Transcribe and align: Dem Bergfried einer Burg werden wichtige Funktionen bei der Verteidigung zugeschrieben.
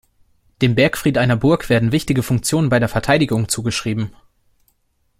Dem 0.63 0.73
Bergfried 0.73 1.19
einer 1.19 1.35
Burg 1.35 1.69
werden 1.69 1.91
wichtige 1.91 2.23
Funktionen 2.23 2.69
bei 2.69 2.79
der 2.79 2.89
Verteidigung 2.89 3.49
zugeschrieben. 3.49 4.09